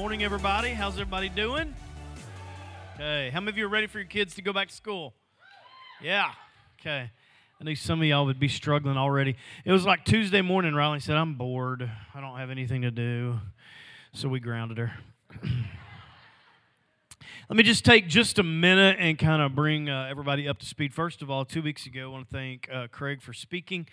[0.00, 0.70] Morning, everybody.
[0.70, 1.74] How's everybody doing?
[2.94, 3.28] Okay.
[3.34, 5.12] How many of you are ready for your kids to go back to school?
[6.02, 6.30] Yeah.
[6.80, 7.10] Okay.
[7.60, 9.36] I knew some of y'all would be struggling already.
[9.62, 10.74] It was like Tuesday morning.
[10.74, 11.90] Riley said, I'm bored.
[12.14, 13.40] I don't have anything to do.
[14.14, 14.92] So we grounded her.
[17.50, 20.66] Let me just take just a minute and kind of bring uh, everybody up to
[20.66, 20.94] speed.
[20.94, 23.86] First of all, two weeks ago, I want to thank uh, Craig for speaking.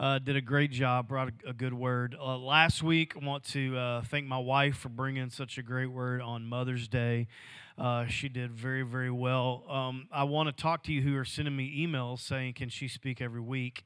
[0.00, 2.16] Uh, did a great job, brought a, a good word.
[2.18, 5.88] Uh, last week, I want to uh, thank my wife for bringing such a great
[5.88, 7.28] word on Mother's Day.
[7.76, 9.62] Uh, she did very, very well.
[9.68, 12.88] Um, I want to talk to you who are sending me emails saying, Can she
[12.88, 13.84] speak every week?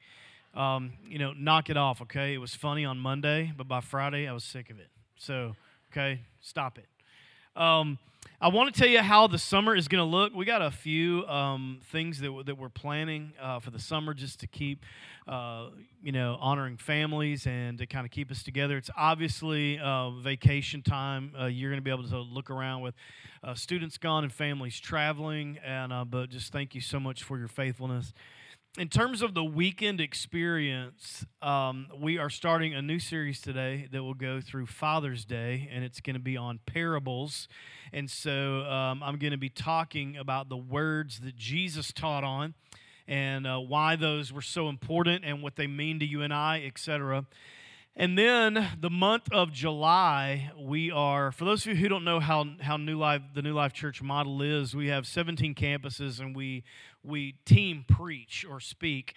[0.53, 2.33] Um, you know, knock it off, okay?
[2.33, 4.87] It was funny on Monday, but by Friday, I was sick of it.
[5.17, 5.57] So,
[5.91, 7.61] okay, stop it.
[7.61, 7.97] Um,
[8.45, 10.35] I want to tell you how the summer is going to look.
[10.35, 14.39] We got a few um, things that, that we're planning uh, for the summer just
[14.41, 14.85] to keep,
[15.27, 15.69] uh,
[16.03, 18.77] you know, honoring families and to kind of keep us together.
[18.77, 21.31] It's obviously uh, vacation time.
[21.35, 22.93] Uh, you're going to be able to look around with
[23.43, 25.57] uh, students gone and families traveling.
[25.65, 28.13] And uh, but just thank you so much for your faithfulness
[28.77, 34.03] in terms of the weekend experience, um, we are starting a new series today that
[34.03, 37.47] will go through Father's Day, and it's going to be on parables.
[37.93, 42.53] And so um, I'm going to be talking about the words that Jesus taught on
[43.07, 46.63] and uh, why those were so important and what they mean to you and I,
[46.65, 47.25] etc.
[47.97, 52.19] And then the month of July, we are, for those of you who don't know
[52.19, 56.35] how, how New Life, the New Life Church model is, we have 17 campuses and
[56.35, 56.65] we,
[57.03, 59.15] we team preach or speak,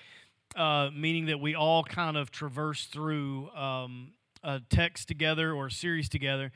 [0.54, 4.12] uh, meaning that we all kind of traverse through um,
[4.44, 6.52] a text together or a series together.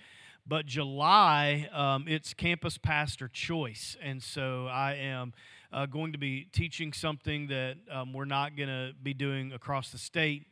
[0.47, 3.97] But July, um, it's campus pastor choice.
[4.01, 5.33] And so I am
[5.73, 9.91] uh, going to be teaching something that um, we're not going to be doing across
[9.91, 10.47] the state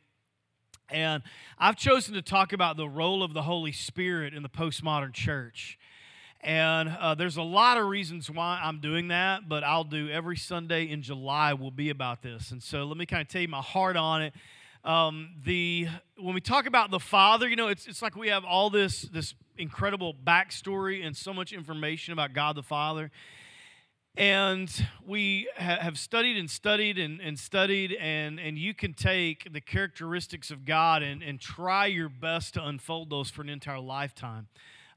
[0.91, 1.23] and
[1.57, 5.77] I've chosen to talk about the role of the Holy Spirit in the postmodern church.
[6.41, 10.37] And uh, there's a lot of reasons why I'm doing that, but I'll do every
[10.37, 12.51] Sunday in July will be about this.
[12.51, 14.33] And so let me kind of tell you my heart on it.
[14.83, 15.87] Um, the
[16.17, 19.03] when we talk about the Father, you know, it's it's like we have all this
[19.03, 23.11] this incredible backstory and so much information about God the Father.
[24.17, 24.69] And
[25.05, 29.61] we ha- have studied and studied and, and studied, and, and you can take the
[29.61, 34.47] characteristics of God and, and try your best to unfold those for an entire lifetime.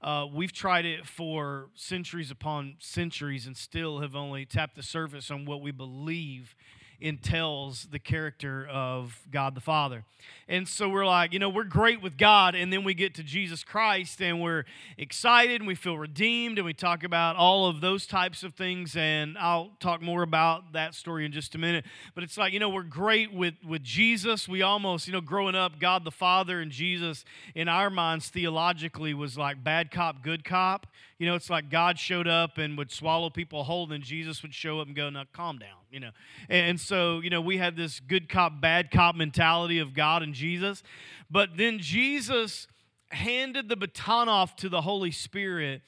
[0.02, 5.30] Uh, we've tried it for centuries upon centuries and still have only tapped the surface
[5.30, 6.56] on what we believe
[7.00, 10.04] entails the character of God the Father.
[10.48, 13.22] And so we're like, you know, we're great with God, and then we get to
[13.22, 14.64] Jesus Christ and we're
[14.98, 18.96] excited and we feel redeemed and we talk about all of those types of things.
[18.96, 21.84] And I'll talk more about that story in just a minute.
[22.14, 24.48] But it's like, you know, we're great with, with Jesus.
[24.48, 27.24] We almost, you know, growing up, God the Father and Jesus
[27.54, 30.86] in our minds theologically was like bad cop, good cop.
[31.18, 34.52] You know, it's like God showed up and would swallow people whole, and Jesus would
[34.52, 36.10] show up and go, now calm down, you know.
[36.48, 40.34] And so, you know, we had this good cop, bad cop mentality of God and
[40.34, 40.82] Jesus.
[41.30, 42.66] But then Jesus
[43.10, 45.82] handed the baton off to the Holy Spirit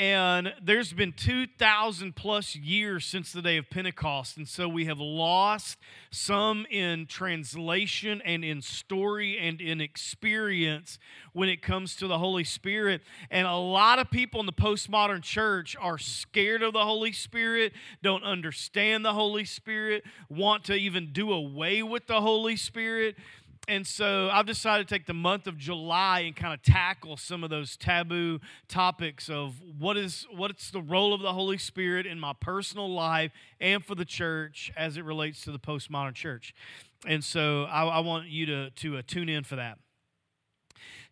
[0.00, 4.38] and there's been 2,000 plus years since the day of Pentecost.
[4.38, 5.76] And so we have lost
[6.10, 10.98] some in translation and in story and in experience
[11.34, 13.02] when it comes to the Holy Spirit.
[13.30, 17.74] And a lot of people in the postmodern church are scared of the Holy Spirit,
[18.02, 23.16] don't understand the Holy Spirit, want to even do away with the Holy Spirit
[23.70, 27.44] and so I've decided to take the month of July and kind of tackle some
[27.44, 32.18] of those taboo topics of what is what's the role of the Holy Spirit in
[32.18, 36.52] my personal life and for the church as it relates to the postmodern church.
[37.06, 39.78] And so I, I want you to, to uh, tune in for that.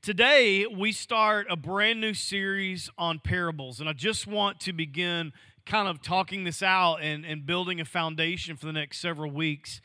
[0.03, 5.33] Today, we start a brand new series on parables, and I just want to begin
[5.65, 9.81] kind of talking this out and, and building a foundation for the next several weeks.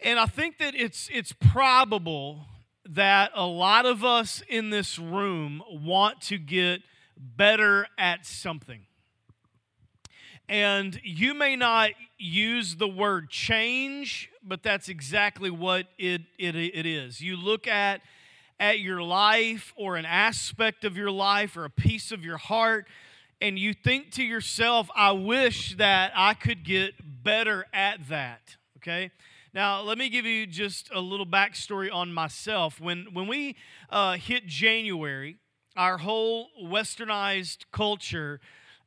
[0.00, 2.46] And I think that it's, it's probable
[2.88, 6.80] that a lot of us in this room want to get
[7.16, 8.86] better at something.
[10.48, 16.86] And you may not use the word change, but that's exactly what it, it, it
[16.86, 17.20] is.
[17.20, 18.00] You look at,
[18.58, 22.86] at your life or an aspect of your life or a piece of your heart,
[23.40, 28.56] and you think to yourself, I wish that I could get better at that.
[28.78, 29.10] Okay?
[29.54, 32.80] Now, let me give you just a little backstory on myself.
[32.80, 33.56] When, when we
[33.88, 35.36] uh, hit January,
[35.74, 38.40] our whole westernized culture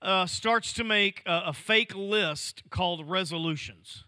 [0.04, 4.06] uh, starts to make a, a fake list called resolutions.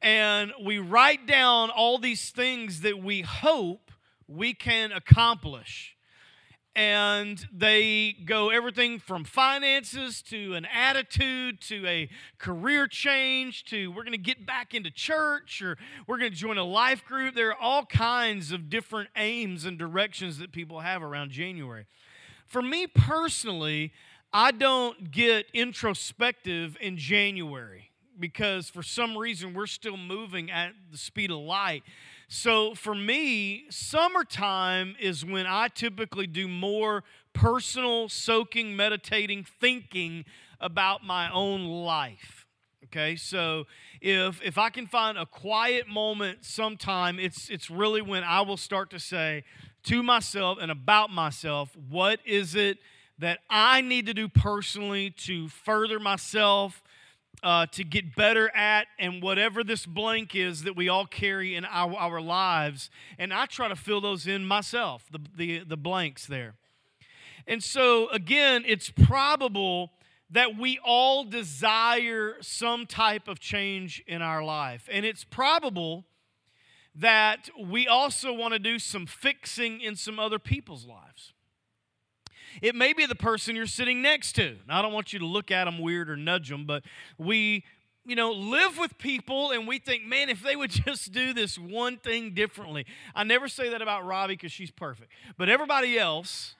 [0.00, 3.90] And we write down all these things that we hope
[4.28, 5.95] we can accomplish.
[6.76, 12.06] And they go everything from finances to an attitude to a
[12.38, 16.58] career change to we're going to get back into church or we're going to join
[16.58, 17.34] a life group.
[17.34, 21.86] There are all kinds of different aims and directions that people have around January.
[22.46, 23.94] For me personally,
[24.30, 27.90] I don't get introspective in January
[28.20, 31.84] because for some reason we're still moving at the speed of light.
[32.28, 40.24] So for me, summertime is when I typically do more personal, soaking, meditating, thinking
[40.60, 42.46] about my own life.
[42.84, 43.66] Okay, so
[44.00, 48.56] if if I can find a quiet moment sometime, it's it's really when I will
[48.56, 49.44] start to say
[49.84, 52.78] to myself and about myself, what is it
[53.18, 56.82] that I need to do personally to further myself,
[57.46, 61.64] uh, to get better at, and whatever this blank is that we all carry in
[61.64, 62.90] our, our lives.
[63.20, 66.54] And I try to fill those in myself, the, the, the blanks there.
[67.46, 69.92] And so, again, it's probable
[70.28, 74.88] that we all desire some type of change in our life.
[74.90, 76.04] And it's probable
[76.96, 81.32] that we also want to do some fixing in some other people's lives.
[82.62, 84.56] It may be the person you're sitting next to.
[84.68, 86.82] Now, I don't want you to look at them weird or nudge them, but
[87.18, 87.64] we,
[88.04, 91.58] you know, live with people and we think, man, if they would just do this
[91.58, 92.86] one thing differently.
[93.14, 96.54] I never say that about Robbie because she's perfect, but everybody else,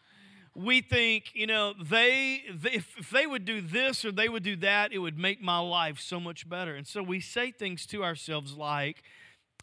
[0.55, 4.57] we think, you know, they, if, if they would do this or they would do
[4.57, 6.75] that, it would make my life so much better.
[6.75, 9.03] And so we say things to ourselves like,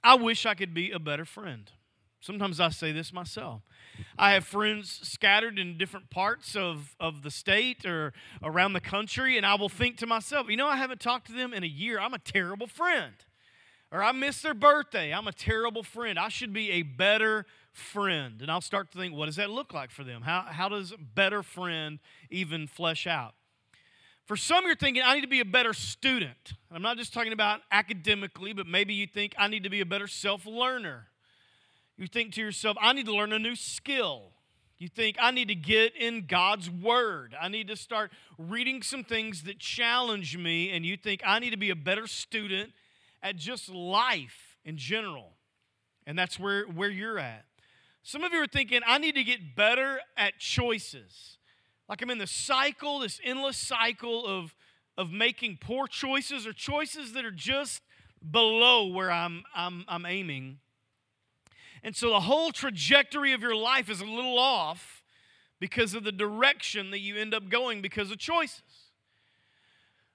[0.03, 1.71] I wish I could be a better friend.
[2.19, 3.63] Sometimes I say this myself.
[4.17, 9.37] I have friends scattered in different parts of, of the state or around the country,
[9.37, 11.67] and I will think to myself, you know, I haven't talked to them in a
[11.67, 11.99] year.
[11.99, 13.13] I'm a terrible friend.
[13.91, 15.13] Or I missed their birthday.
[15.13, 16.17] I'm a terrible friend.
[16.17, 18.41] I should be a better friend.
[18.41, 20.23] And I'll start to think, what does that look like for them?
[20.23, 21.99] How, how does a better friend
[22.31, 23.35] even flesh out?
[24.25, 26.53] For some, you're thinking, I need to be a better student.
[26.71, 29.85] I'm not just talking about academically, but maybe you think, I need to be a
[29.85, 31.07] better self learner.
[32.03, 34.33] You think to yourself, I need to learn a new skill.
[34.77, 37.33] You think, I need to get in God's Word.
[37.41, 40.71] I need to start reading some things that challenge me.
[40.71, 42.73] And you think, I need to be a better student
[43.21, 45.29] at just life in general.
[46.05, 47.45] And that's where, where you're at.
[48.03, 51.37] Some of you are thinking, I need to get better at choices.
[51.87, 54.53] Like I'm in the cycle, this endless cycle of,
[54.97, 57.81] of making poor choices or choices that are just
[58.29, 60.59] below where I'm, I'm, I'm aiming.
[61.83, 65.03] And so the whole trajectory of your life is a little off
[65.59, 68.61] because of the direction that you end up going because of choices.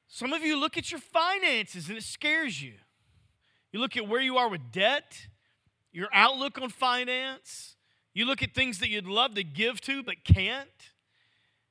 [0.09, 2.75] Some of you look at your finances and it scares you.
[3.73, 5.29] You look at where you are with debt,
[5.93, 7.77] your outlook on finance.
[8.15, 10.69] You look at things that you'd love to give to but can't.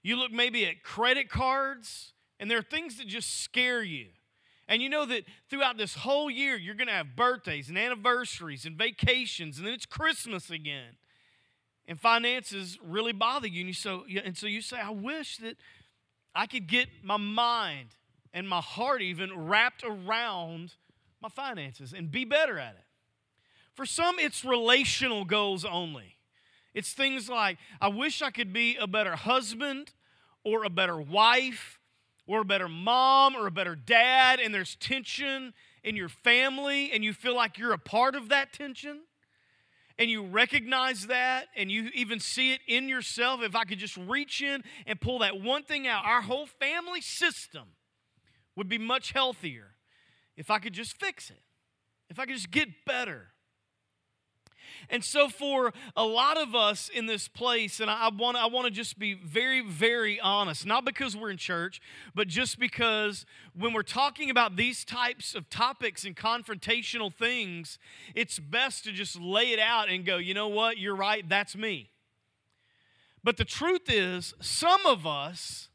[0.04, 4.08] You look maybe at credit cards, and there are things that just scare you.
[4.68, 8.66] And you know that throughout this whole year, you're going to have birthdays and anniversaries
[8.66, 10.98] and vacations, and then it's Christmas again.
[11.88, 13.62] And finances really bother you.
[13.62, 15.56] And, you so, and so you say, I wish that
[16.36, 17.96] I could get my mind
[18.34, 20.74] and my heart even wrapped around
[21.22, 22.84] my finances and be better at it.
[23.74, 26.18] For some, it's relational goals only.
[26.74, 29.94] It's things like, I wish I could be a better husband
[30.44, 31.77] or a better wife
[32.28, 35.54] or a better mom or a better dad, and there's tension
[35.84, 39.00] in your family, and you feel like you're a part of that tension,
[39.98, 43.42] and you recognize that, and you even see it in yourself.
[43.42, 47.02] If I could just reach in and pull that one thing out, our whole family
[47.02, 47.70] system
[48.56, 49.76] would be much healthier
[50.36, 51.42] if I could just fix it,
[52.10, 53.30] if I could just get better.
[54.90, 58.66] And so, for a lot of us in this place, and I want, I want
[58.66, 61.82] to just be very, very honest, not because we're in church,
[62.16, 63.26] but just because
[63.58, 67.80] when we're talking about these types of topics and confrontational things,
[68.16, 71.56] it's best to just lay it out and go, you know what, you're right, that's
[71.56, 71.90] me.
[73.24, 75.68] But the truth is, some of us,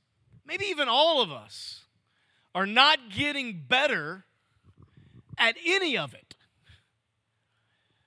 [0.46, 1.84] maybe even all of us,
[2.54, 4.24] are not getting better
[5.38, 6.34] at any of it.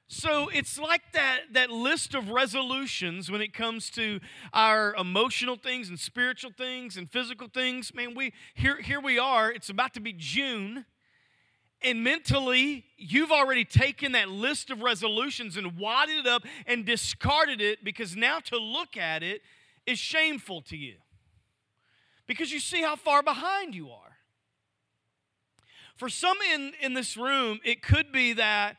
[0.07, 4.19] So it's like that, that list of resolutions when it comes to
[4.53, 7.93] our emotional things and spiritual things and physical things.
[7.93, 9.51] Man, we here, here we are.
[9.51, 10.85] It's about to be June.
[11.81, 17.59] And mentally, you've already taken that list of resolutions and wadded it up and discarded
[17.59, 19.41] it because now to look at it
[19.87, 20.95] is shameful to you.
[22.27, 24.17] Because you see how far behind you are.
[25.95, 28.77] For some in, in this room, it could be that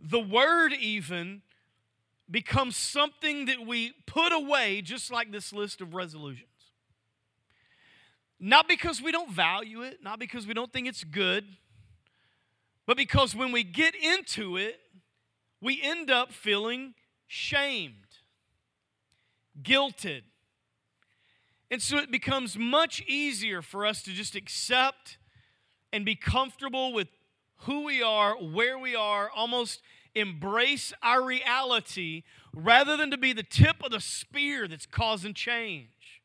[0.00, 1.42] the word even
[2.30, 6.44] becomes something that we put away, just like this list of resolutions.
[8.40, 11.44] Not because we don't value it, not because we don't think it's good,
[12.86, 14.78] but because when we get into it,
[15.60, 16.94] we end up feeling
[17.26, 18.06] shamed,
[19.60, 20.22] guilted.
[21.70, 25.18] And so it becomes much easier for us to just accept
[25.92, 27.08] and be comfortable with
[27.58, 29.82] who we are, where we are, almost
[30.14, 32.22] embrace our reality
[32.54, 36.22] rather than to be the tip of the spear that's causing change.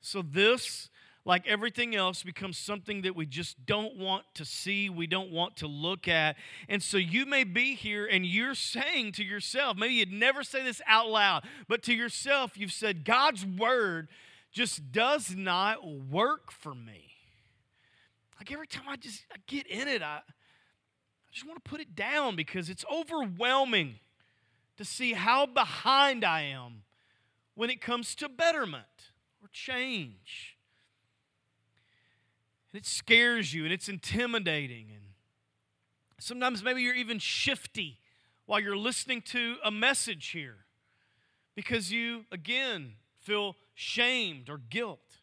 [0.00, 0.90] So, this
[1.24, 5.56] like everything else, becomes something that we just don't want to see, we don't want
[5.58, 6.36] to look at.
[6.68, 10.64] And so you may be here and you're saying to yourself, maybe you'd never say
[10.64, 14.08] this out loud, but to yourself, you've said, God's word
[14.50, 17.11] just does not work for me.
[18.42, 21.80] Like every time I just I get in it, I, I just want to put
[21.80, 24.00] it down because it's overwhelming
[24.78, 26.82] to see how behind I am
[27.54, 30.56] when it comes to betterment or change.
[32.72, 35.04] And it scares you and it's intimidating and
[36.18, 38.00] sometimes maybe you're even shifty
[38.46, 40.64] while you're listening to a message here
[41.54, 45.21] because you again feel shamed or guilt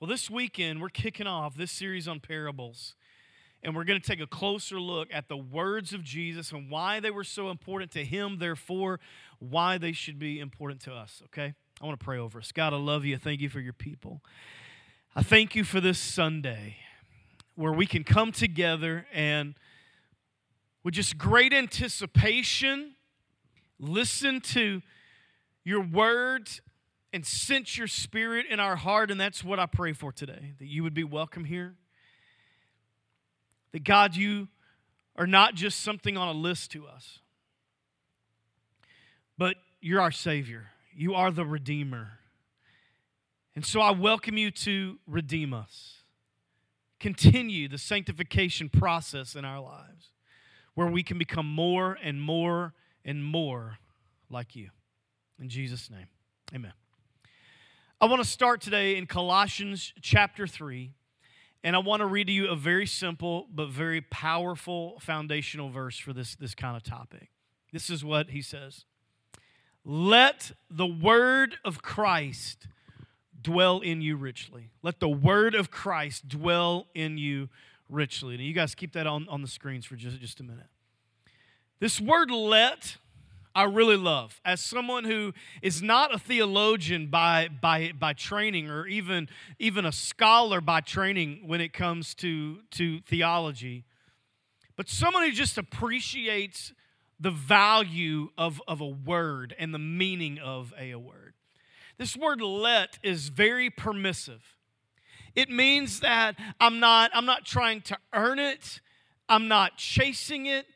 [0.00, 2.94] well this weekend we're kicking off this series on parables
[3.64, 7.00] and we're going to take a closer look at the words of Jesus and why
[7.00, 9.00] they were so important to him, therefore,
[9.38, 11.54] why they should be important to us, okay?
[11.80, 12.52] I want to pray over us.
[12.52, 13.16] God, I love you.
[13.16, 14.20] Thank you for your people.
[15.16, 16.76] I thank you for this Sunday
[17.54, 19.54] where we can come together and
[20.82, 22.96] with just great anticipation
[23.78, 24.82] listen to
[25.64, 26.60] your words
[27.14, 29.08] and sense your spirit in our heart.
[29.12, 31.76] And that's what I pray for today that you would be welcome here.
[33.70, 34.48] That God, you
[35.16, 37.20] are not just something on a list to us,
[39.38, 42.18] but you're our Savior, you are the Redeemer.
[43.54, 45.98] And so I welcome you to redeem us.
[46.98, 50.10] Continue the sanctification process in our lives
[50.74, 53.78] where we can become more and more and more
[54.28, 54.70] like you.
[55.40, 56.08] In Jesus' name,
[56.52, 56.72] amen.
[58.04, 60.92] I want to start today in Colossians chapter 3,
[61.62, 65.96] and I want to read to you a very simple but very powerful foundational verse
[65.96, 67.30] for this, this kind of topic.
[67.72, 68.84] This is what he says
[69.86, 72.66] Let the word of Christ
[73.40, 74.68] dwell in you richly.
[74.82, 77.48] Let the word of Christ dwell in you
[77.88, 78.36] richly.
[78.36, 80.68] Now, you guys keep that on, on the screens for just, just a minute.
[81.80, 82.98] This word let,
[83.54, 84.40] I really love.
[84.44, 85.32] As someone who
[85.62, 91.42] is not a theologian by, by, by training or even, even a scholar by training
[91.46, 93.84] when it comes to, to theology,
[94.76, 96.72] but someone who just appreciates
[97.20, 101.34] the value of, of a word and the meaning of a, a word.
[101.96, 104.56] This word let is very permissive.
[105.36, 108.80] It means that I'm not I'm not trying to earn it.
[109.28, 110.66] I'm not chasing it.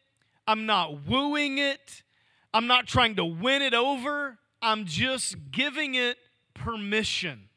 [0.47, 2.03] I'm not wooing it.
[2.53, 4.39] I'm not trying to win it over.
[4.61, 6.17] I'm just giving it
[6.55, 7.49] permission.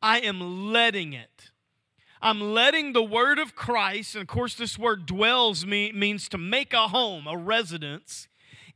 [0.00, 1.50] I am letting it.
[2.22, 6.38] I'm letting the word of Christ, and of course, this word dwells me, means to
[6.38, 8.28] make a home, a residence,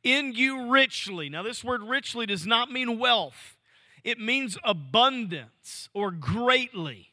[0.03, 1.29] in you richly.
[1.29, 3.55] Now, this word richly does not mean wealth
[4.05, 7.09] it means abundance or greatly.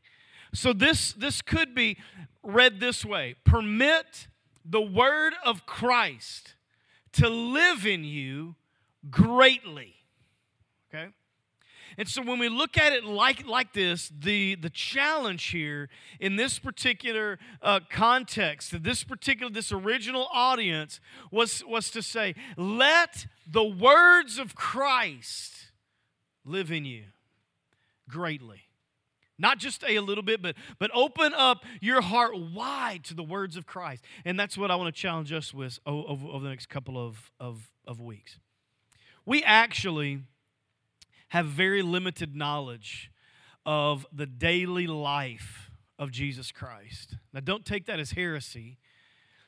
[0.54, 1.98] So this, this could be
[2.44, 4.28] read this way Permit
[4.66, 6.56] the word of Christ
[7.14, 8.56] to live in you
[9.10, 9.96] greatly.
[10.94, 11.10] Okay?
[11.98, 15.90] And so when we look at it like, like this, the, the challenge here
[16.20, 21.00] in this particular uh, context, this particular, this original audience
[21.32, 25.72] was, was to say, let the words of Christ
[26.46, 27.04] live in you
[28.08, 28.62] greatly.
[29.42, 33.58] Not just a little bit, but, but open up your heart wide to the words
[33.58, 34.04] of Christ.
[34.24, 37.32] And that's what I want to challenge us with over, over the next couple of,
[37.40, 38.38] of, of weeks.
[39.26, 40.20] We actually
[41.30, 43.12] have very limited knowledge
[43.66, 47.16] of the daily life of Jesus Christ.
[47.34, 48.78] Now, don't take that as heresy,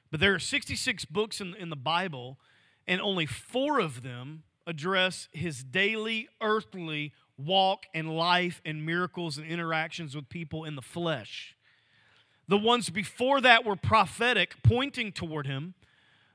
[0.09, 2.39] but there are 66 books in, in the Bible,
[2.88, 9.48] and only four of them address his daily earthly walk and life and miracles and
[9.48, 11.56] interactions with people in the flesh.
[12.48, 15.74] The ones before that were prophetic, pointing toward him.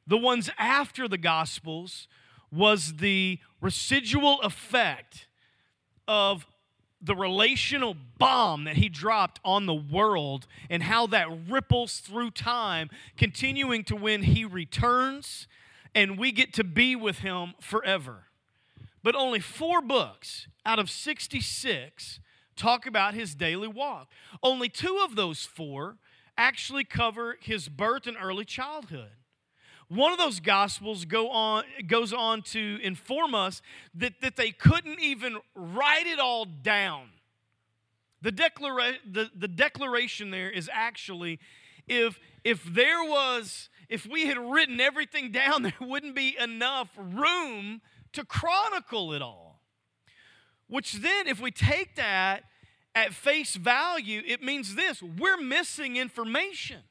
[0.06, 2.08] The ones after the Gospels
[2.50, 5.26] was the residual effect
[6.06, 6.46] of
[7.00, 12.90] the relational bomb that he dropped on the world and how that ripples through time,
[13.16, 15.46] continuing to when he returns
[15.94, 18.24] and we get to be with him forever.
[19.08, 22.20] But only four books out of 66
[22.56, 24.10] talk about his daily walk.
[24.42, 25.96] Only two of those four
[26.36, 29.12] actually cover his birth and early childhood.
[29.88, 33.62] One of those gospels go on, goes on to inform us
[33.94, 37.08] that, that they couldn't even write it all down.
[38.20, 41.40] The, declara- the, the declaration there is actually
[41.86, 47.80] if, if there was, if we had written everything down, there wouldn't be enough room
[48.12, 49.62] to chronicle it all.
[50.68, 52.44] Which then, if we take that
[52.94, 56.82] at face value, it means this we're missing information.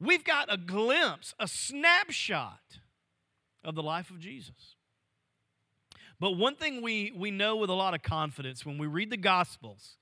[0.00, 2.60] We've got a glimpse, a snapshot
[3.62, 4.76] of the life of Jesus.
[6.20, 9.16] But one thing we, we know with a lot of confidence when we read the
[9.16, 9.96] Gospels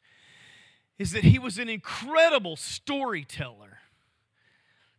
[0.99, 3.79] is that he was an incredible storyteller.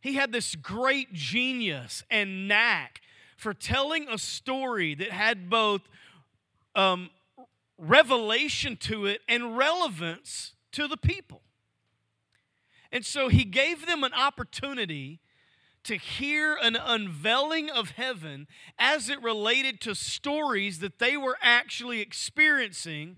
[0.01, 3.01] He had this great genius and knack
[3.43, 5.81] for telling a story that had both
[6.75, 7.09] um,
[7.77, 11.41] revelation to it and relevance to the people.
[12.89, 15.19] And so he gave them an opportunity
[15.83, 18.47] to hear an unveiling of heaven
[18.79, 23.17] as it related to stories that they were actually experiencing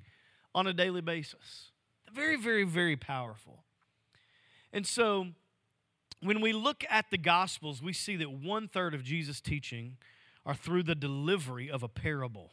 [0.56, 1.70] on a daily basis.
[2.12, 3.64] Very, very, very powerful.
[4.74, 5.28] And so
[6.22, 9.98] when we look at the Gospels, we see that one third of Jesus' teaching
[10.46, 12.52] are through the delivery of a parable.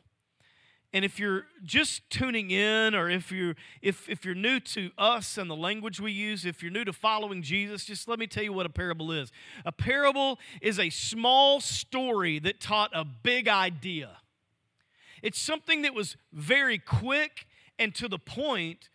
[0.95, 5.39] And if you're just tuning in, or if you're if if you're new to us
[5.39, 8.43] and the language we use, if you're new to following Jesus, just let me tell
[8.43, 9.33] you what a parable is.
[9.65, 14.19] A parable is a small story that taught a big idea.
[15.23, 17.47] It's something that was very quick
[17.79, 18.91] and to the point,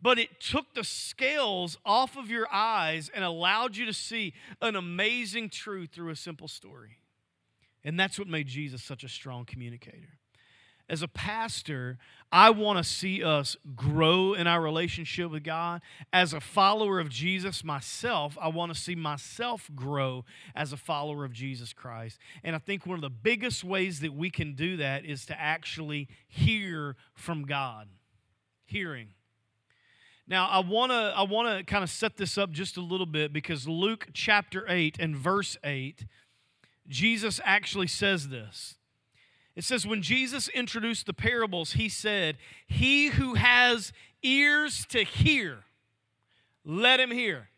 [0.00, 4.74] but it took the scales off of your eyes and allowed you to see an
[4.74, 6.98] amazing truth through a simple story.
[7.86, 10.18] And that's what made Jesus such a strong communicator
[10.88, 11.98] as a pastor,
[12.30, 15.80] I want to see us grow in our relationship with God.
[16.12, 21.24] As a follower of Jesus myself, I want to see myself grow as a follower
[21.24, 22.18] of Jesus Christ.
[22.44, 25.40] And I think one of the biggest ways that we can do that is to
[25.40, 27.88] actually hear from God.
[28.64, 29.08] Hearing.
[30.28, 33.06] Now, I want to I want to kind of set this up just a little
[33.06, 36.04] bit because Luke chapter 8 and verse 8
[36.88, 38.76] Jesus actually says this.
[39.54, 45.64] It says, when Jesus introduced the parables, he said, He who has ears to hear,
[46.64, 47.48] let him hear.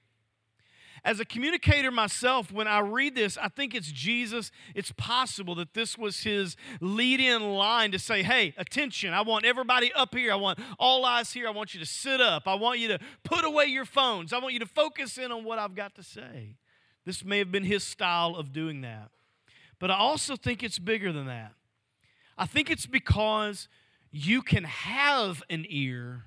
[1.04, 4.50] As a communicator myself, when I read this, I think it's Jesus.
[4.74, 9.44] It's possible that this was his lead in line to say, Hey, attention, I want
[9.44, 10.32] everybody up here.
[10.32, 11.48] I want all eyes here.
[11.48, 12.46] I want you to sit up.
[12.46, 14.32] I want you to put away your phones.
[14.32, 16.56] I want you to focus in on what I've got to say.
[17.04, 19.10] This may have been his style of doing that.
[19.78, 21.52] But I also think it's bigger than that.
[22.36, 23.68] I think it's because
[24.10, 26.24] you can have an ear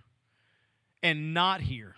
[1.02, 1.96] and not hear.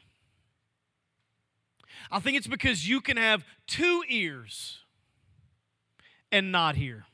[2.12, 4.80] I think it's because you can have two ears
[6.32, 7.06] and not hear.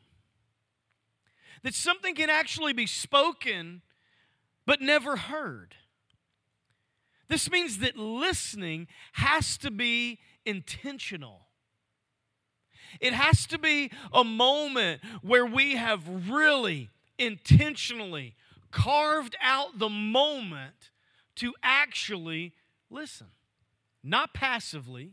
[1.63, 3.81] That something can actually be spoken
[4.65, 5.75] but never heard.
[7.27, 11.48] This means that listening has to be intentional.
[12.99, 18.35] It has to be a moment where we have really intentionally
[18.71, 20.91] carved out the moment
[21.35, 22.53] to actually
[22.89, 23.27] listen,
[24.03, 25.11] not passively,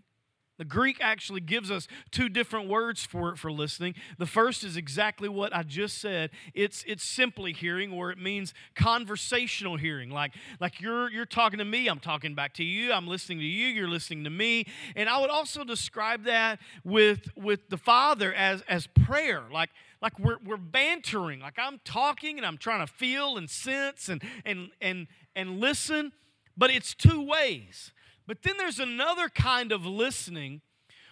[0.58, 3.94] the Greek actually gives us two different words for, it for listening.
[4.18, 6.30] The first is exactly what I just said.
[6.54, 10.10] It's, it's simply hearing, or it means conversational hearing.
[10.10, 13.44] Like, like you're, you're talking to me, I'm talking back to you, I'm listening to
[13.44, 14.66] you, you're listening to me.
[14.94, 19.44] And I would also describe that with, with the Father as, as prayer.
[19.52, 21.40] Like, like we're, we're bantering.
[21.40, 26.12] Like I'm talking and I'm trying to feel and sense and, and, and, and listen,
[26.56, 27.92] but it's two ways.
[28.26, 30.62] But then there's another kind of listening,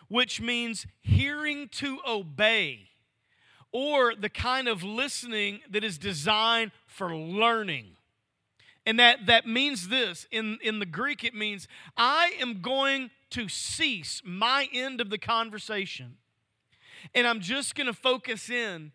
[0.08, 2.88] which means hearing to obey,
[3.72, 7.96] or the kind of listening that is designed for learning.
[8.86, 13.48] And that, that means this in, in the Greek, it means I am going to
[13.48, 16.16] cease my end of the conversation,
[17.14, 18.92] and I'm just going to focus in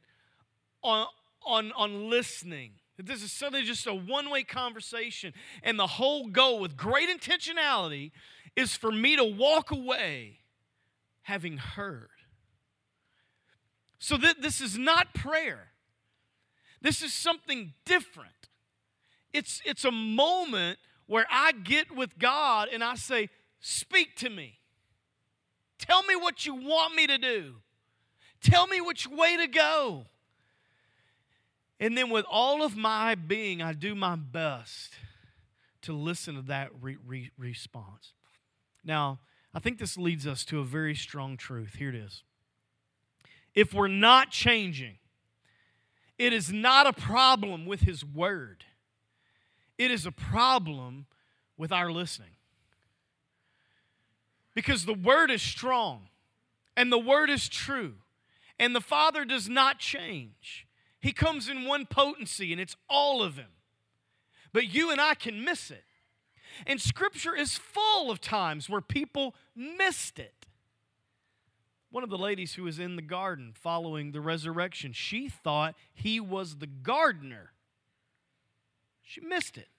[0.83, 1.07] on,
[1.45, 2.73] on, on listening
[3.07, 5.33] this is suddenly just a one way conversation.
[5.63, 8.11] And the whole goal, with great intentionality,
[8.55, 10.39] is for me to walk away
[11.21, 12.09] having heard.
[13.99, 15.67] So that this is not prayer.
[16.81, 18.31] This is something different.
[19.33, 23.29] It's, it's a moment where I get with God and I say,
[23.61, 24.59] Speak to me.
[25.77, 27.55] Tell me what you want me to do.
[28.41, 30.05] Tell me which way to go.
[31.79, 34.93] And then, with all of my being, I do my best
[35.83, 38.13] to listen to that re- re- response.
[38.83, 39.19] Now,
[39.53, 41.75] I think this leads us to a very strong truth.
[41.75, 42.23] Here it is.
[43.55, 44.97] If we're not changing,
[46.17, 48.65] it is not a problem with His Word,
[49.77, 51.05] it is a problem
[51.57, 52.31] with our listening.
[54.53, 56.09] Because the Word is strong
[56.75, 57.95] and the Word is true,
[58.57, 60.67] and the Father does not change.
[60.99, 63.51] He comes in one potency, and it's all of Him.
[64.51, 65.83] But you and I can miss it.
[66.67, 70.45] And Scripture is full of times where people missed it.
[71.91, 76.19] One of the ladies who was in the garden following the resurrection, she thought he
[76.19, 77.53] was the gardener.
[79.01, 79.69] She missed it.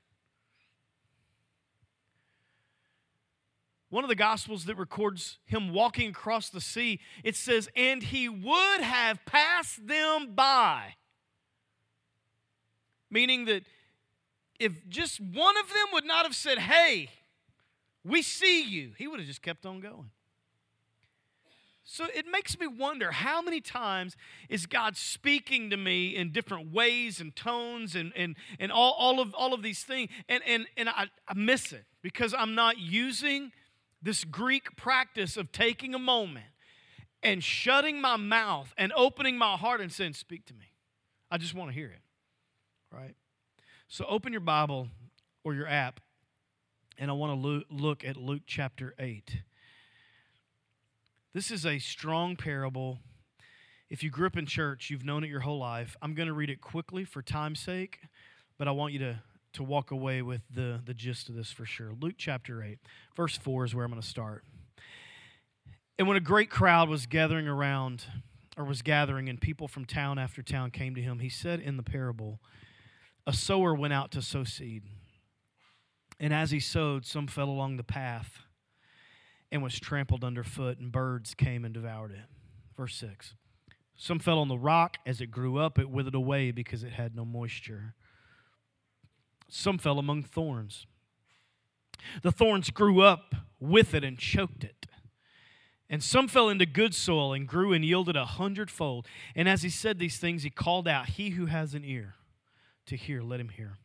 [3.91, 8.29] One of the gospels that records him walking across the sea, it says, and he
[8.29, 10.95] would have passed them by.
[13.11, 13.65] Meaning that
[14.59, 17.11] if just one of them would not have said, Hey,
[18.05, 20.11] we see you, he would have just kept on going.
[21.93, 24.17] So it makes me wonder how many times
[24.49, 29.19] is God speaking to me in different ways and tones and, and, and all, all,
[29.19, 32.79] of, all of these things, and, and, and I, I miss it because I'm not
[32.79, 33.51] using
[34.01, 36.47] this Greek practice of taking a moment
[37.25, 40.67] and shutting my mouth and opening my heart and saying, Speak to me.
[41.31, 42.01] I just want to hear it,
[42.93, 43.15] right?
[43.89, 44.89] So open your Bible
[45.45, 46.01] or your app,
[46.99, 49.43] and I want to look at Luke chapter 8.
[51.33, 52.99] This is a strong parable.
[53.89, 55.97] If you grew up in church, you've known it your whole life.
[56.03, 58.01] I'm going to read it quickly for time's sake,
[58.59, 59.23] but I want you to,
[59.55, 61.93] to walk away with the, the gist of this for sure.
[62.01, 62.79] Luke chapter 8,
[63.17, 64.45] verse 4 is where I'm going to start.
[65.99, 68.05] And when a great crowd was gathering around,
[68.57, 71.77] or was gathering, and people from town after town came to him, he said in
[71.77, 72.41] the parable,
[73.31, 74.83] a sower went out to sow seed.
[76.19, 78.41] And as he sowed, some fell along the path
[79.53, 82.27] and was trampled underfoot, and birds came and devoured it.
[82.77, 83.37] Verse 6.
[83.95, 84.97] Some fell on the rock.
[85.07, 87.95] As it grew up, it withered away because it had no moisture.
[89.49, 90.87] Some fell among thorns.
[92.23, 94.87] The thorns grew up with it and choked it.
[95.89, 99.07] And some fell into good soil and grew and yielded a hundredfold.
[99.37, 102.15] And as he said these things, he called out, He who has an ear,
[102.91, 103.79] to hear, let him hear.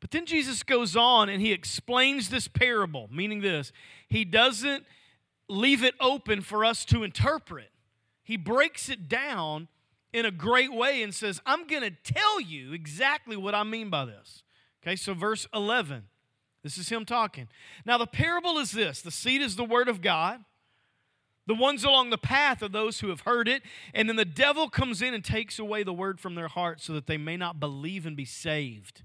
[0.00, 3.72] But then Jesus goes on and he explains this parable, meaning this
[4.08, 4.84] he doesn't
[5.48, 7.70] leave it open for us to interpret,
[8.22, 9.68] he breaks it down
[10.12, 13.90] in a great way and says, I'm going to tell you exactly what I mean
[13.90, 14.42] by this.
[14.82, 16.04] Okay, so verse 11.
[16.62, 17.48] This is him talking.
[17.84, 20.44] Now, the parable is this the seed is the word of God.
[21.48, 23.62] The ones along the path are those who have heard it,
[23.94, 26.92] and then the devil comes in and takes away the word from their heart so
[26.92, 29.02] that they may not believe and be saved.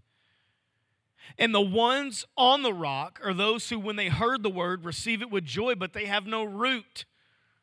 [1.38, 5.22] And the ones on the rock are those who, when they heard the word, receive
[5.22, 7.06] it with joy, but they have no root.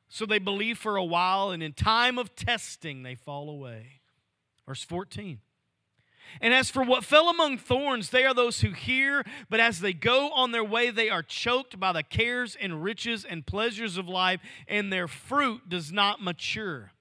[0.09, 4.01] So they believe for a while, and in time of testing, they fall away.
[4.67, 5.41] Verse 14.
[6.41, 9.93] And as for what fell among thorns, they are those who hear, but as they
[9.93, 14.09] go on their way, they are choked by the cares and riches and pleasures of
[14.09, 16.93] life, and their fruit does not mature.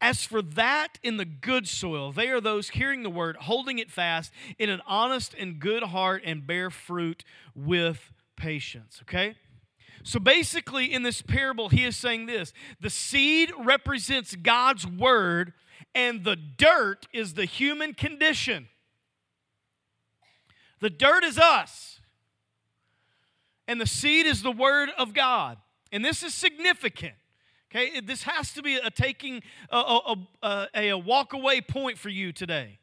[0.00, 3.90] As for that in the good soil, they are those hearing the word, holding it
[3.90, 9.00] fast in an honest and good heart, and bear fruit with patience.
[9.02, 9.36] Okay?
[10.02, 15.52] So basically, in this parable, he is saying this the seed represents God's word
[15.96, 18.68] and the dirt is the human condition.
[20.80, 22.00] The dirt is us,
[23.66, 25.56] and the seed is the Word of God.
[25.90, 27.14] And this is significant.
[27.70, 32.10] Okay, this has to be a taking a, a, a, a walk away point for
[32.10, 32.78] you today.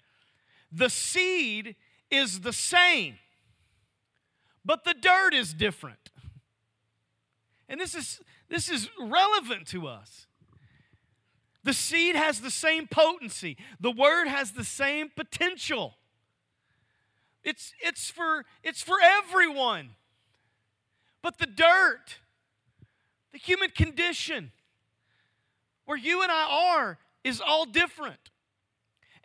[0.71, 1.75] The seed
[2.09, 3.19] is the same,
[4.65, 6.09] but the dirt is different.
[7.69, 10.25] And this is this is relevant to us.
[11.63, 15.95] The seed has the same potency, the word has the same potential.
[17.43, 19.89] It's, it's, for, it's for everyone.
[21.21, 22.19] But the dirt,
[23.33, 24.51] the human condition,
[25.85, 28.29] where you and I are, is all different.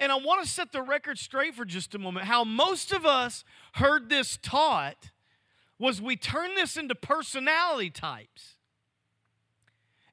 [0.00, 2.26] And I want to set the record straight for just a moment.
[2.26, 5.10] How most of us heard this taught
[5.78, 8.57] was we turn this into personality types.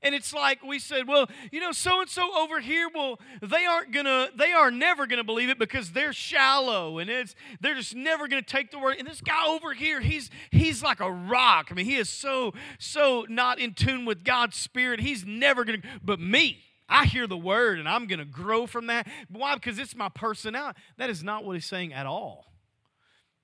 [0.05, 3.65] And it's like we said, well, you know, so and so over here, well, they
[3.65, 7.95] aren't gonna, they are never gonna believe it because they're shallow and it's they're just
[7.95, 8.97] never gonna take the word.
[8.99, 11.69] And this guy over here, he's he's like a rock.
[11.71, 14.99] I mean, he is so, so not in tune with God's spirit.
[14.99, 18.85] He's never gonna, but me, I hear the word and I'm going to grow from
[18.87, 19.07] that.
[19.27, 19.55] Why?
[19.55, 20.79] Because it's my personality.
[20.97, 22.45] That is not what he's saying at all.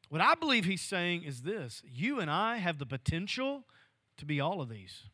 [0.09, 3.63] What I believe he's saying is this you and I have the potential
[4.17, 5.05] to be all of these.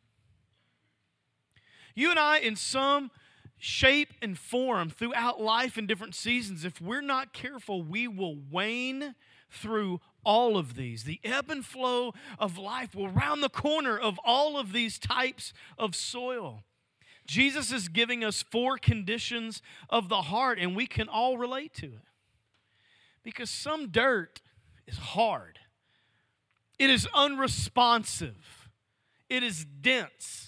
[1.98, 3.10] You and I, in some
[3.58, 9.16] shape and form throughout life in different seasons, if we're not careful, we will wane
[9.50, 11.02] through all of these.
[11.02, 15.52] The ebb and flow of life will round the corner of all of these types
[15.76, 16.62] of soil.
[17.26, 21.86] Jesus is giving us four conditions of the heart, and we can all relate to
[21.86, 22.06] it.
[23.24, 24.40] Because some dirt
[24.86, 25.58] is hard,
[26.78, 28.68] it is unresponsive,
[29.28, 30.47] it is dense.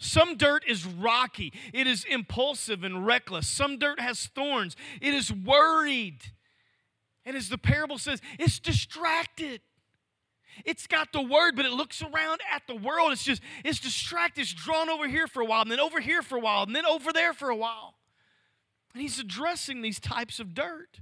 [0.00, 1.52] Some dirt is rocky.
[1.74, 3.46] It is impulsive and reckless.
[3.46, 4.74] Some dirt has thorns.
[5.00, 6.20] It is worried.
[7.26, 9.60] And as the parable says, it's distracted.
[10.64, 13.12] It's got the word, but it looks around at the world.
[13.12, 14.40] It's just, it's distracted.
[14.40, 16.74] It's drawn over here for a while, and then over here for a while, and
[16.74, 17.94] then over there for a while.
[18.94, 21.00] And he's addressing these types of dirt.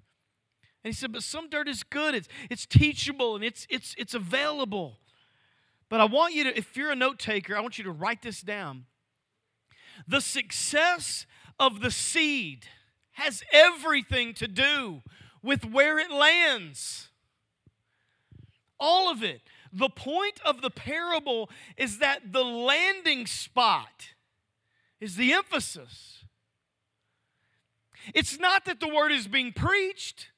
[0.85, 2.15] And he said, but some dirt is good.
[2.15, 4.99] It's, it's teachable and it's, it's, it's available.
[5.89, 8.23] But I want you to, if you're a note taker, I want you to write
[8.23, 8.85] this down.
[10.07, 11.27] The success
[11.59, 12.67] of the seed
[13.13, 15.03] has everything to do
[15.43, 17.09] with where it lands.
[18.79, 19.41] All of it.
[19.73, 24.11] The point of the parable is that the landing spot
[25.01, 26.25] is the emphasis.
[28.15, 30.29] It's not that the word is being preached.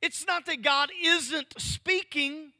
[0.00, 2.53] It's not that God isn't speaking.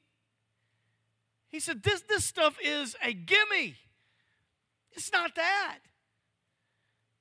[1.55, 3.77] He said, This, this stuff is a gimme.
[4.90, 5.79] It's not that.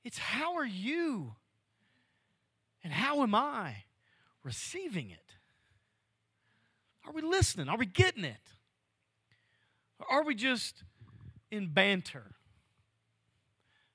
[0.04, 1.36] It's how are you
[2.82, 3.84] and how am I
[4.42, 5.36] receiving it?
[7.06, 7.68] Are we listening?
[7.68, 8.50] Are we getting it?
[10.00, 10.82] Or are we just
[11.52, 12.32] in banter?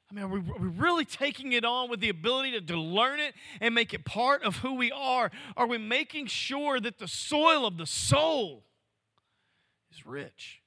[0.10, 2.80] I mean, are we, are we, really taking it on with the ability to, to
[2.80, 5.32] learn it and make it part of who we are?
[5.58, 8.64] Are we making sure that the soil of the soul
[9.92, 10.62] is rich.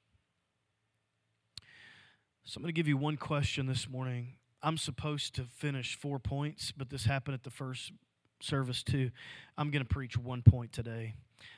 [2.44, 4.34] So I'm going to give you one question this morning.
[4.62, 7.92] I'm supposed to finish four points, but this happened at the first
[8.40, 9.10] service too.
[9.56, 11.14] I'm going to preach one point today.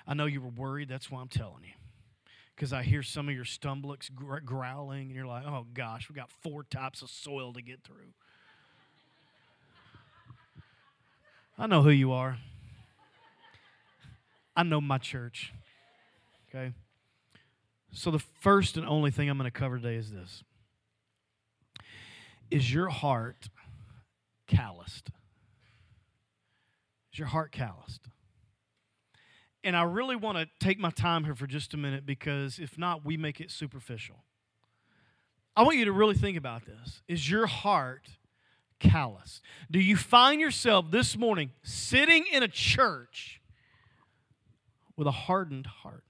[0.07, 0.89] I know you were worried.
[0.89, 1.73] That's why I'm telling you.
[2.55, 4.11] Because I hear some of your stumblocks
[4.45, 8.13] growling, and you're like, oh gosh, we got four types of soil to get through.
[11.59, 12.39] I know who you are.
[14.57, 15.53] I know my church.
[16.49, 16.73] Okay?
[17.97, 20.43] So, the first and only thing I'm going to cover today is this
[22.51, 23.49] Is your heart
[24.49, 25.11] calloused?
[27.13, 28.09] Is your heart calloused?
[29.63, 32.77] And I really want to take my time here for just a minute because if
[32.77, 34.25] not, we make it superficial.
[35.57, 37.01] I want you to really think about this.
[37.07, 38.09] Is your heart
[38.81, 39.41] callous?
[39.71, 43.41] Do you find yourself this morning sitting in a church
[44.97, 46.03] with a hardened heart?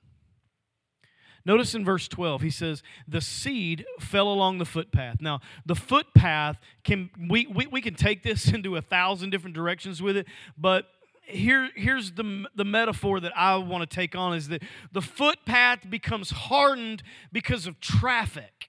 [1.46, 5.20] Notice in verse 12, he says, The seed fell along the footpath.
[5.20, 10.00] Now, the footpath can, we, we, we can take this into a thousand different directions
[10.00, 10.26] with it,
[10.57, 10.87] but
[11.26, 15.88] here, here's the, the metaphor that I want to take on is that the footpath
[15.88, 17.02] becomes hardened
[17.33, 18.68] because of traffic.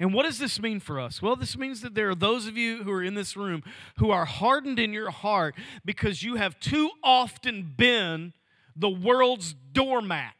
[0.00, 1.22] And what does this mean for us?
[1.22, 3.62] Well, this means that there are those of you who are in this room
[3.98, 8.32] who are hardened in your heart because you have too often been
[8.74, 10.34] the world's doormat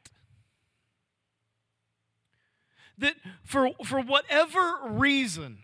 [2.98, 5.58] that for, for whatever reason,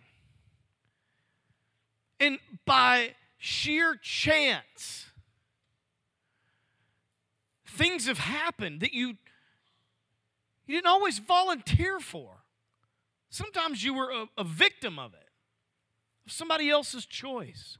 [2.18, 5.06] and by sheer chance,
[7.66, 9.16] things have happened that you,
[10.66, 12.44] you didn't always volunteer for.
[13.30, 15.28] Sometimes you were a, a victim of it,
[16.26, 17.78] of somebody else's choice.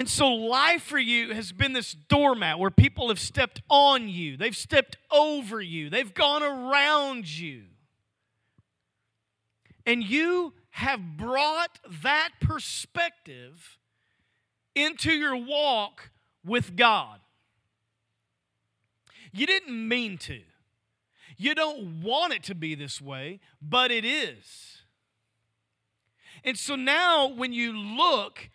[0.00, 4.38] And so life for you has been this doormat where people have stepped on you,
[4.38, 7.64] they've stepped over you, they've gone around you.
[9.84, 13.78] And you have brought that perspective
[14.74, 16.10] into your walk
[16.46, 17.20] with God.
[19.32, 20.40] You didn't mean to.
[21.36, 24.78] You don't want it to be this way, but it is.
[26.42, 28.48] And so now, when you look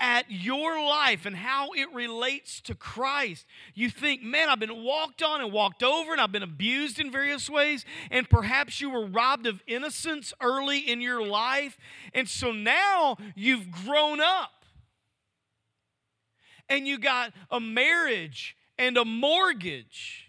[0.00, 5.22] at your life and how it relates to Christ, you think, man, I've been walked
[5.22, 9.06] on and walked over and I've been abused in various ways, and perhaps you were
[9.06, 11.76] robbed of innocence early in your life.
[12.14, 14.64] And so now you've grown up
[16.68, 20.28] and you got a marriage and a mortgage.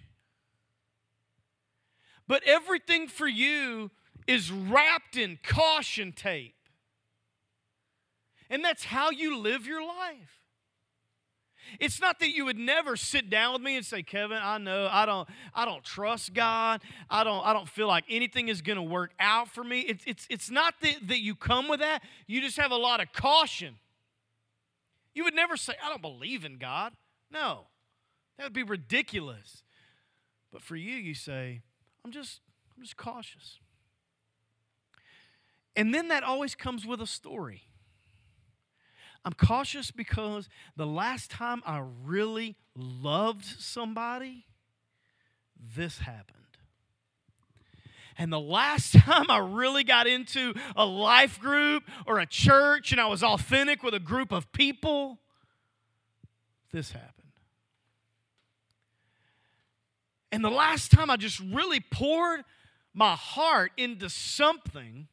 [2.28, 3.92] But everything for you
[4.28, 6.56] is wrapped in caution tape.
[8.52, 10.42] And that's how you live your life.
[11.80, 14.90] It's not that you would never sit down with me and say, Kevin, I know
[14.92, 16.82] I don't, I don't trust God.
[17.10, 19.80] I don't, I don't feel like anything is going to work out for me.
[19.82, 22.04] It's, it's, it's not that, that you come with that.
[22.28, 23.76] You just have a lot of caution.
[25.16, 26.92] You would never say, I don't believe in God.
[27.32, 27.68] No,
[28.38, 29.64] that would be ridiculous.
[30.52, 31.62] But for you, you say,
[32.04, 32.42] I'm just,
[32.76, 33.60] I'm just cautious.
[35.74, 37.64] And then that always comes with a story.
[39.24, 44.46] I'm cautious because the last time I really loved somebody,
[45.76, 46.38] this happened.
[48.18, 53.00] And the last time I really got into a life group or a church and
[53.00, 55.20] I was authentic with a group of people,
[56.72, 57.12] this happened.
[60.32, 62.42] And the last time I just really poured
[62.94, 65.08] my heart into something,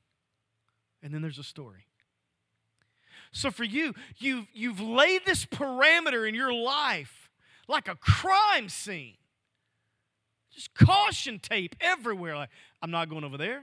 [1.03, 1.88] and then there's a story.
[3.33, 7.31] So for you, you've, you've laid this parameter in your life
[7.69, 9.17] like a crime scene.
[10.53, 12.37] Just caution tape everywhere.
[12.37, 12.51] Like,
[12.83, 13.63] I'm not going over there,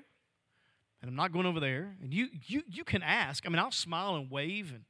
[1.01, 1.95] and I'm not going over there.
[2.01, 3.45] And you, you, you can ask.
[3.45, 4.83] I mean, I'll smile and wave, and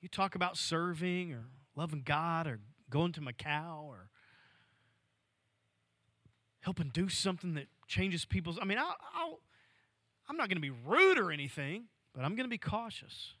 [0.00, 1.44] you talk about serving or
[1.76, 2.58] loving God or
[2.90, 4.08] going to Macau or
[6.60, 8.58] helping do something that changes people's.
[8.60, 9.40] I mean, I'll, I'll
[10.28, 13.34] I'm not going to be rude or anything, but I'm going to be cautious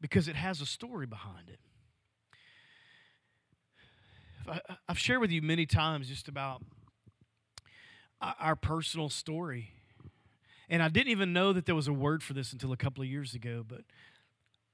[0.00, 1.60] because it has a story behind it.
[4.88, 6.62] I've shared with you many times just about
[8.20, 9.70] our personal story.
[10.68, 13.02] And I didn't even know that there was a word for this until a couple
[13.02, 13.82] of years ago, but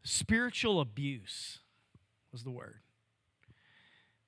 [0.03, 1.59] spiritual abuse
[2.33, 2.81] was the word.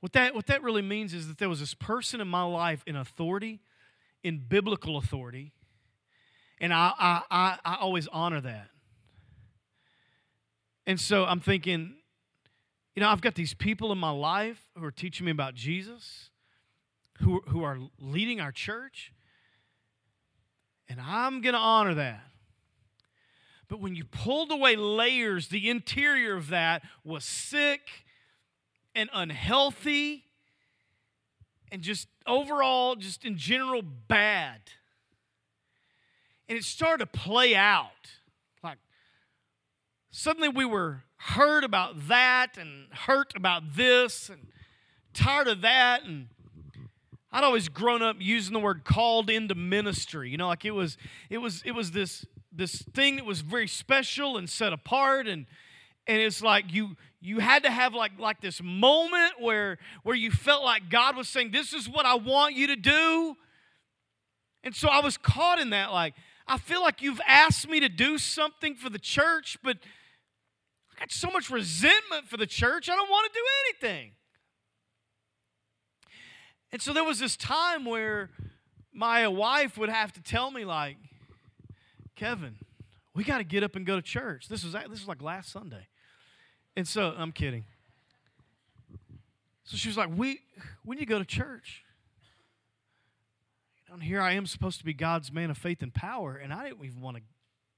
[0.00, 2.82] What that, what that really means is that there was this person in my life
[2.86, 3.60] in authority,
[4.22, 5.52] in biblical authority,
[6.60, 8.68] and I, I, I, I always honor that.
[10.88, 11.96] And so I'm thinking,
[12.96, 16.30] you know, I've got these people in my life who are teaching me about Jesus,
[17.18, 19.12] who, who are leading our church,
[20.88, 22.22] and I'm going to honor that.
[23.68, 27.82] But when you pulled away layers, the interior of that was sick
[28.94, 30.24] and unhealthy
[31.70, 34.60] and just overall, just in general, bad.
[36.48, 38.17] And it started to play out
[40.10, 44.48] suddenly we were hurt about that and hurt about this and
[45.12, 46.28] tired of that and
[47.30, 50.30] I'd always grown up using the word called into ministry.
[50.30, 50.96] You know, like it was
[51.28, 55.46] it was it was this this thing that was very special and set apart and
[56.06, 60.30] and it's like you you had to have like like this moment where where you
[60.30, 63.36] felt like God was saying this is what I want you to do.
[64.64, 66.14] And so I was caught in that like
[66.46, 69.76] I feel like you've asked me to do something for the church but
[70.98, 73.44] I got so much resentment for the church, I don't want to do
[73.88, 74.12] anything.
[76.72, 78.30] And so there was this time where
[78.92, 80.96] my wife would have to tell me, like,
[82.16, 82.56] Kevin,
[83.14, 84.48] we got to get up and go to church.
[84.48, 85.86] This was this was like last Sunday,
[86.76, 87.64] and so I'm kidding.
[89.62, 90.40] So she was like, "We
[90.84, 91.84] we need to go to church."
[93.90, 96.68] And here I am supposed to be God's man of faith and power, and I
[96.68, 97.22] didn't even want to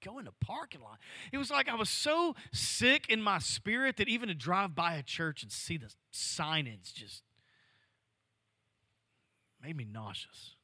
[0.00, 0.98] go in the parking lot.
[1.32, 4.94] It was like I was so sick in my spirit that even to drive by
[4.94, 7.22] a church and see the signage just
[9.62, 10.54] made me nauseous.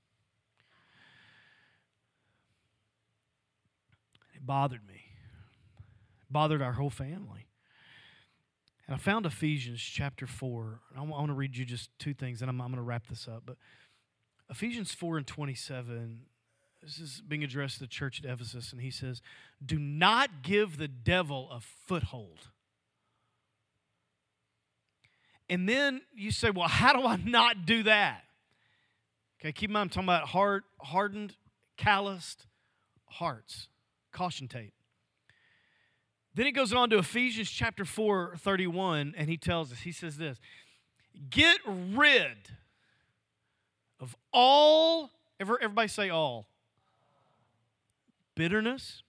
[4.35, 4.95] It bothered me.
[4.95, 7.47] It bothered our whole family.
[8.87, 10.81] And I found Ephesians chapter 4.
[10.97, 13.27] I want to read you just two things, and I'm, I'm going to wrap this
[13.27, 13.43] up.
[13.45, 13.57] But
[14.49, 16.21] Ephesians 4 and 27
[16.87, 19.21] this is being addressed to the church at Ephesus, and he says,
[19.65, 22.51] Do not give the devil a foothold.
[25.51, 28.23] And then you say, Well, how do I not do that?
[29.41, 31.35] Okay, keep in mind, I'm talking about hard, hardened,
[31.77, 32.47] calloused
[33.07, 33.69] hearts.
[34.13, 34.73] Caution tape.
[36.35, 40.19] Then he goes on to Ephesians chapter 4, 31, and he tells us, he says
[40.19, 40.39] this
[41.31, 42.51] Get rid
[43.99, 45.11] of all,
[45.41, 46.47] everybody say all
[48.37, 49.03] bitterness,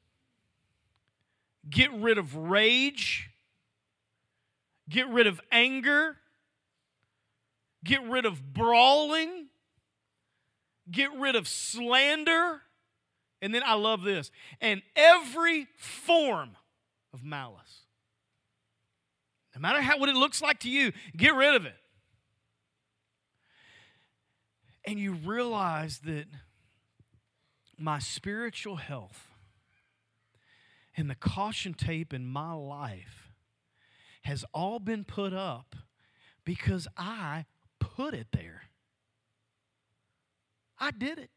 [1.69, 3.29] get rid of rage,
[4.89, 6.17] get rid of anger,
[7.83, 9.47] get rid of brawling,
[10.89, 12.61] get rid of slander.
[13.39, 16.55] And then I love this and every form
[17.13, 17.83] of malice.
[19.53, 21.75] No matter how, what it looks like to you, get rid of it.
[24.85, 26.25] And you realize that
[27.77, 29.27] my spiritual health
[30.95, 33.31] and the caution tape in my life
[34.23, 35.75] has all been put up
[36.43, 37.45] because I
[37.79, 38.63] put it there.
[40.79, 41.29] I did it.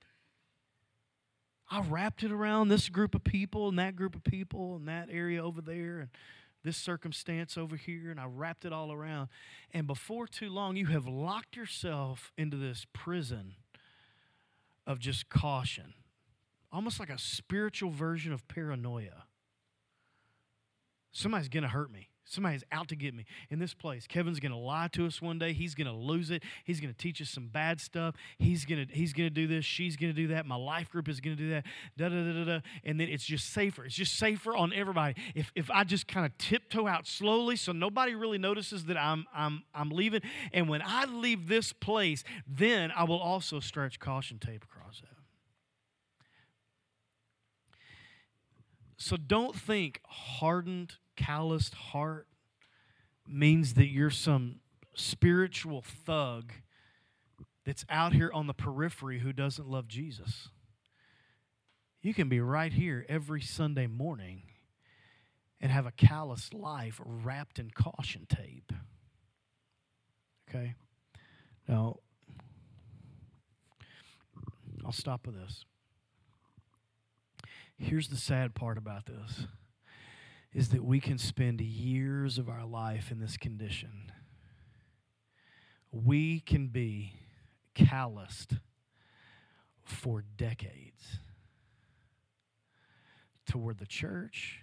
[1.70, 5.09] I wrapped it around this group of people and that group of people and that
[5.11, 6.09] area over there and
[6.62, 9.28] this circumstance over here, and I wrapped it all around.
[9.72, 13.55] And before too long, you have locked yourself into this prison
[14.86, 15.95] of just caution,
[16.73, 19.25] almost like a spiritual version of paranoia.
[21.12, 22.09] Somebody's going to hurt me.
[22.31, 24.07] Somebody's out to get me in this place.
[24.07, 25.53] Kevin's going to lie to us one day.
[25.53, 26.45] He's going to lose it.
[26.62, 28.14] He's going to teach us some bad stuff.
[28.39, 29.64] He's going to he's going to do this.
[29.64, 30.47] She's going to do that.
[30.47, 31.64] My life group is going to do that.
[31.99, 32.61] Da da da da da.
[32.85, 33.85] And then it's just safer.
[33.85, 35.16] It's just safer on everybody.
[35.35, 39.27] If if I just kind of tiptoe out slowly, so nobody really notices that I'm
[39.35, 40.21] I'm I'm leaving.
[40.53, 45.21] And when I leave this place, then I will also stretch caution tape across that.
[49.01, 52.26] So don't think hardened calloused heart
[53.26, 54.57] means that you're some
[54.94, 56.53] spiritual thug
[57.64, 60.51] that's out here on the periphery who doesn't love Jesus.
[62.03, 64.42] You can be right here every Sunday morning
[65.62, 68.70] and have a calloused life wrapped in caution tape.
[70.46, 70.74] Okay?
[71.66, 72.01] Now,
[74.84, 75.64] I'll stop with this.
[77.83, 79.47] Here's the sad part about this
[80.53, 84.12] is that we can spend years of our life in this condition.
[85.91, 87.14] We can be
[87.74, 88.57] calloused
[89.83, 91.20] for decades
[93.47, 94.61] toward the church,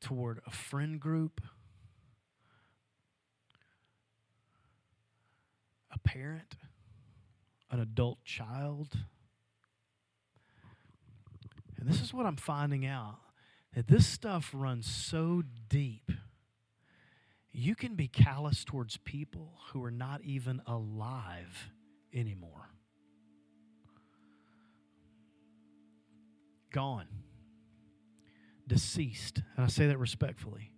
[0.00, 1.42] toward a friend group,
[5.92, 6.54] a parent,
[7.70, 8.96] an adult child.
[11.78, 13.18] And this is what I'm finding out
[13.74, 16.10] that this stuff runs so deep.
[17.52, 21.70] You can be callous towards people who are not even alive
[22.12, 22.70] anymore.
[26.72, 27.06] Gone.
[28.66, 29.42] Deceased.
[29.56, 30.72] And I say that respectfully.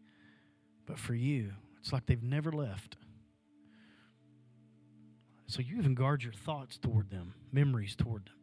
[0.87, 2.97] But for you, it's like they've never left.
[5.47, 8.40] So you even guard your thoughts toward them, memories toward them.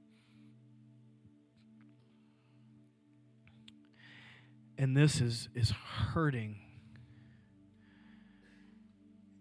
[4.78, 6.57] And this is, is hurting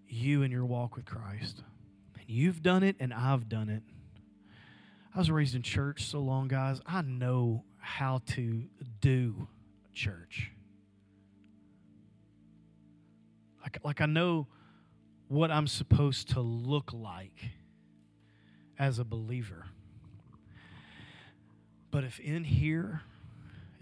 [0.08, 1.62] you in your walk with Christ.
[2.14, 3.82] And you've done it, and I've done it.
[5.14, 6.80] I was raised in church so long, guys.
[6.86, 8.64] I know how to
[9.00, 9.48] do
[9.92, 10.50] church.
[13.62, 14.46] Like, like I know
[15.28, 17.50] what I'm supposed to look like
[18.78, 19.66] as a believer.
[21.90, 23.02] But if in here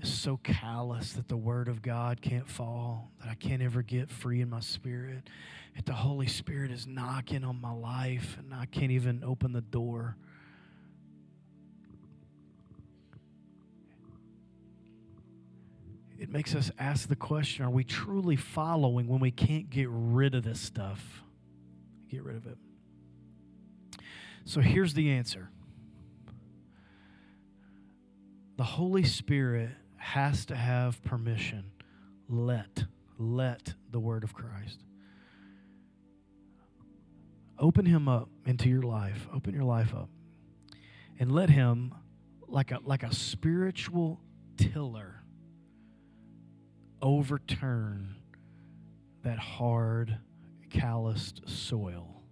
[0.04, 4.40] so callous that the Word of God can't fall, that I can't ever get free
[4.40, 5.28] in my spirit,
[5.76, 9.60] that the Holy Spirit is knocking on my life and I can't even open the
[9.60, 10.16] door.
[16.18, 20.34] It makes us ask the question are we truly following when we can't get rid
[20.34, 21.22] of this stuff?
[22.08, 22.56] Get rid of it.
[24.44, 25.50] So here's the answer
[28.56, 29.70] the Holy Spirit
[30.04, 31.64] has to have permission.
[32.28, 32.84] Let,
[33.18, 34.84] let the word of Christ.
[37.58, 39.26] Open him up into your life.
[39.34, 40.10] Open your life up.
[41.18, 41.94] And let him,
[42.46, 44.20] like a, like a spiritual
[44.58, 45.22] tiller,
[47.00, 48.16] overturn
[49.22, 50.18] that hard,
[50.68, 52.22] calloused soil.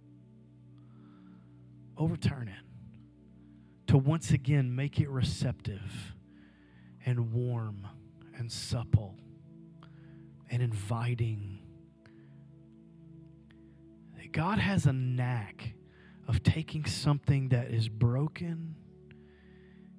[1.97, 6.13] Overturn it to once again make it receptive
[7.05, 7.87] and warm
[8.37, 9.15] and supple
[10.49, 11.59] and inviting.
[14.33, 15.75] God has a knack
[16.27, 18.75] of taking something that is broken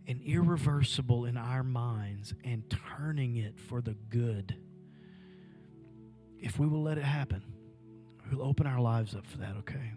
[0.09, 2.65] and irreversible in our minds and
[2.97, 4.57] turning it for the good.
[6.41, 7.43] If we will let it happen,
[8.31, 9.93] we'll open our lives up for that, okay?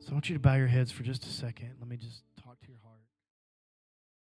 [0.00, 1.70] So I want you to bow your heads for just a second.
[1.80, 2.22] Let me just.